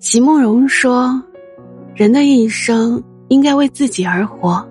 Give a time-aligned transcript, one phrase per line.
[0.00, 1.22] 席慕容说
[1.94, 4.66] ：“人的一生应该为自己而活，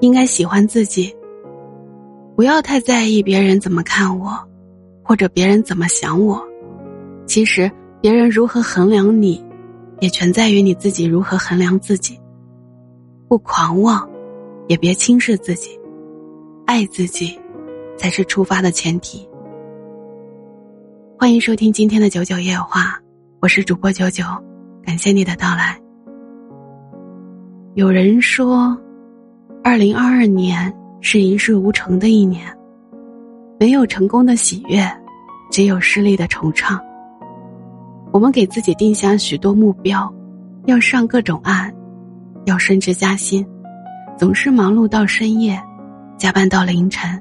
[0.00, 1.14] 应该喜欢自己。
[2.34, 4.36] 不要太在意别人怎么看我，
[5.00, 6.42] 或者别人怎么想我。
[7.24, 7.70] 其实，
[8.00, 9.40] 别人如何衡量你，
[10.00, 12.18] 也全在于你自己如何衡量自己。
[13.28, 14.10] 不狂妄，
[14.66, 15.78] 也别轻视自己，
[16.66, 17.38] 爱自己，
[17.96, 19.24] 才是出发的前提。”
[21.16, 23.01] 欢迎收听今天的九九夜话。
[23.42, 24.22] 我是主播九九，
[24.84, 25.76] 感谢你的到来。
[27.74, 28.78] 有人说，
[29.64, 32.46] 二零二二年是一事无成的一年，
[33.58, 34.88] 没有成功的喜悦，
[35.50, 36.78] 只有失利的惆怅。
[38.12, 40.08] 我们给自己定下许多目标，
[40.66, 41.74] 要上各种岸，
[42.44, 43.44] 要升职加薪，
[44.16, 45.60] 总是忙碌到深夜，
[46.16, 47.20] 加班到凌晨，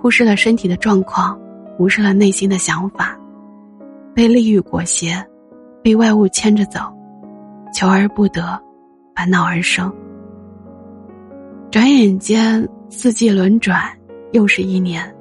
[0.00, 1.38] 忽视了身体的状况，
[1.78, 3.14] 无视了内心的想法，
[4.14, 5.22] 被利欲裹挟。
[5.84, 6.80] 被外物牵着走，
[7.74, 8.58] 求而不得，
[9.14, 9.94] 烦恼而生。
[11.70, 13.82] 转眼间，四季轮转，
[14.32, 15.14] 又是一年。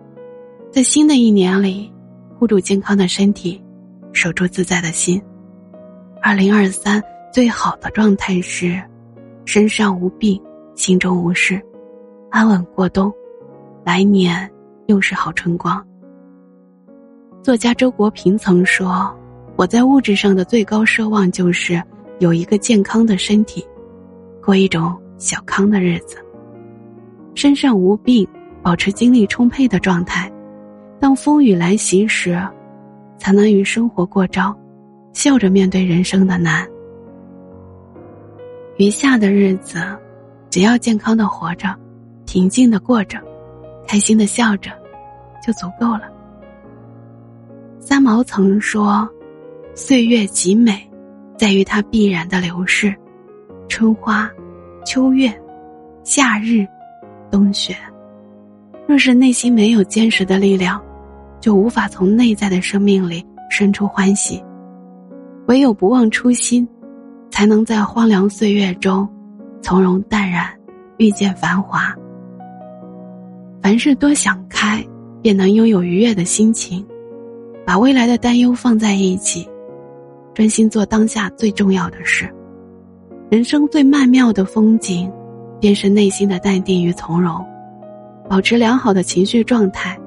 [0.71, 1.91] 在新的一年里，
[2.39, 3.61] 护住健康的身体，
[4.13, 5.21] 守住自在的心。
[6.21, 8.81] 二零二三最好的状态是，
[9.43, 10.41] 身上无病，
[10.75, 11.61] 心中无事，
[12.31, 13.11] 安稳过冬。
[13.83, 14.49] 来年
[14.85, 15.85] 又是好春光。
[17.41, 19.13] 作家周国平曾说。
[19.55, 21.81] 我在物质上的最高奢望就是
[22.19, 23.63] 有一个健康的身体，
[24.43, 26.17] 过一种小康的日子。
[27.35, 28.27] 身上无病，
[28.63, 30.31] 保持精力充沛的状态，
[30.99, 32.41] 当风雨来袭时，
[33.17, 34.57] 才能与生活过招，
[35.13, 36.67] 笑着面对人生的难。
[38.77, 39.77] 余下的日子，
[40.49, 41.75] 只要健康的活着，
[42.25, 43.19] 平静的过着，
[43.87, 44.71] 开心的笑着，
[45.45, 46.11] 就足够了。
[47.79, 49.07] 三毛曾说。
[49.75, 50.87] 岁月极美，
[51.35, 52.93] 在于它必然的流逝。
[53.67, 54.29] 春花、
[54.85, 55.33] 秋月、
[56.03, 56.65] 夏日、
[57.31, 57.75] 冬雪。
[58.85, 60.79] 若是内心没有坚实的力量，
[61.39, 64.43] 就无法从内在的生命里生出欢喜。
[65.47, 66.67] 唯有不忘初心，
[67.31, 69.09] 才能在荒凉岁月中
[69.61, 70.47] 从容淡然，
[70.97, 71.95] 遇见繁华。
[73.59, 74.85] 凡事多想开，
[75.21, 76.85] 便能拥有愉悦的心情，
[77.65, 79.49] 把未来的担忧放在一起。
[80.33, 82.27] 专心做当下最重要的事。
[83.29, 85.11] 人生最曼妙的风景，
[85.59, 87.43] 便是内心的淡定与从容。
[88.29, 89.99] 保持良好的情绪状态，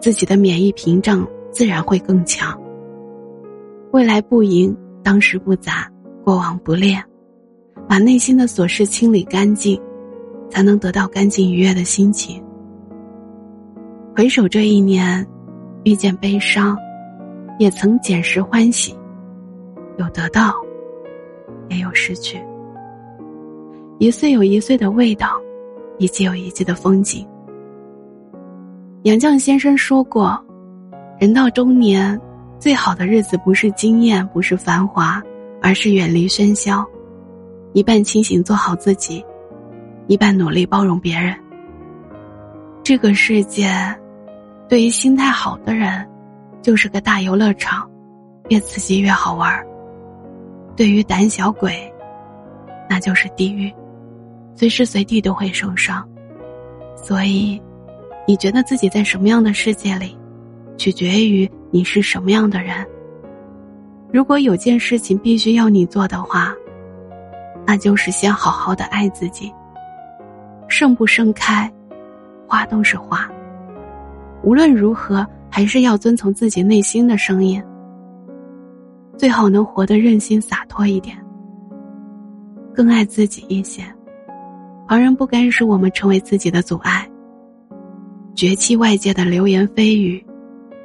[0.00, 2.58] 自己的免疫屏障自然会更强。
[3.92, 5.90] 未来不迎，当时不杂，
[6.24, 7.02] 过往不恋，
[7.88, 9.80] 把内心的琐事清理干净，
[10.50, 12.42] 才能得到干净愉悦的心情。
[14.16, 15.24] 回首这一年，
[15.84, 16.76] 遇见悲伤，
[17.58, 18.97] 也曾捡拾欢喜。
[19.98, 20.54] 有得到，
[21.68, 22.40] 也有失去。
[23.98, 25.40] 一岁有一岁的味道，
[25.98, 27.26] 一季有一季的风景。
[29.02, 30.40] 杨绛先生说过
[31.18, 32.18] ：“人到中年，
[32.60, 35.20] 最好的日子不是惊艳，不是繁华，
[35.60, 36.86] 而是远离喧嚣，
[37.72, 39.24] 一半清醒做好自己，
[40.06, 41.34] 一半努力包容别人。
[42.84, 43.68] 这个世界，
[44.68, 46.08] 对于心态好的人，
[46.62, 47.88] 就是个大游乐场，
[48.48, 49.66] 越刺激越好玩儿。”
[50.78, 51.92] 对于胆小鬼，
[52.88, 53.68] 那就是地狱，
[54.54, 56.08] 随时随地都会受伤。
[56.94, 57.60] 所以，
[58.28, 60.16] 你觉得自己在什么样的世界里，
[60.76, 62.86] 取决于你是什么样的人。
[64.12, 66.54] 如果有件事情必须要你做的话，
[67.66, 69.52] 那就是先好好的爱自己。
[70.68, 71.68] 盛不盛开，
[72.46, 73.28] 花都是花。
[74.44, 77.60] 无论如何，还是要遵从自己内心的声音。
[79.18, 81.18] 最好能活得任性洒脱一点，
[82.72, 83.82] 更爱自己一些。
[84.86, 87.04] 旁人不该使我们成为自己的阻碍。
[88.36, 90.24] 绝弃外界的流言蜚语，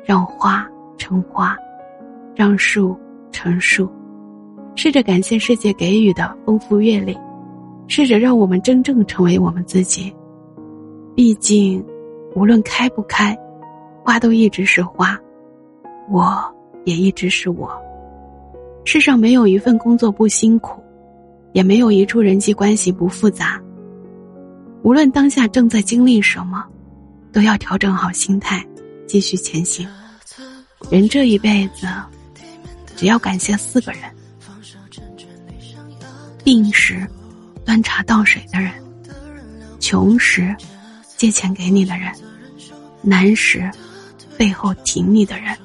[0.03, 0.67] 让花
[0.97, 1.55] 成花，
[2.33, 2.97] 让树
[3.31, 3.87] 成树。
[4.75, 7.15] 试着感谢世界给予的丰富阅历，
[7.87, 10.11] 试着让我们真正成为我们自己。
[11.13, 11.85] 毕竟，
[12.35, 13.37] 无论开不开，
[14.03, 15.15] 花都一直是花，
[16.09, 16.43] 我
[16.85, 17.69] 也一直是我。
[18.85, 20.83] 世上没有一份工作不辛苦，
[21.53, 23.61] 也没有一处人际关系不复杂。
[24.83, 26.65] 无论当下正在经历什么，
[27.31, 28.63] 都要调整好心态，
[29.07, 29.87] 继续前行。
[30.89, 31.87] 人这一辈子，
[32.95, 34.01] 只要感谢四个人：
[36.43, 37.07] 病时
[37.63, 38.71] 端茶倒水的人，
[39.79, 40.53] 穷时
[41.15, 42.11] 借钱给你的人，
[43.01, 43.71] 难时
[44.37, 45.57] 背后挺你的人，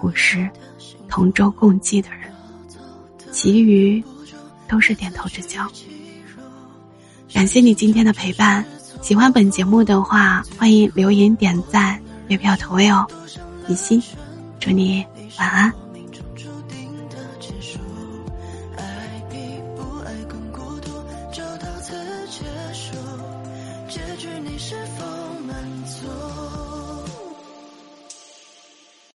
[0.00, 0.48] 苦时。
[1.08, 2.30] 同舟共济的人，
[3.32, 4.02] 其余
[4.68, 5.66] 都是点头之交。
[7.32, 8.64] 感谢你今天的陪伴，
[9.02, 13.06] 喜欢本节目的话，欢迎留言点赞、月票投喂哦。
[13.66, 14.02] 比心，
[14.60, 15.04] 祝你
[15.38, 15.85] 晚安。